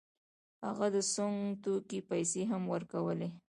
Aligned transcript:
هغه 0.65 0.87
د 0.95 0.97
سونګ 1.13 1.39
توکو 1.63 1.99
پیسې 2.09 2.41
هم 2.51 2.63
ورکولې. 2.73 3.29